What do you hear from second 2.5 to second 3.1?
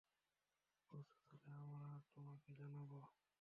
জানাব।